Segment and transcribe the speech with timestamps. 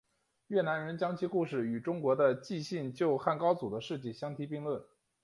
[0.47, 4.83] 越南人将其故事与中国的纪信救汉高祖的事迹相提并论。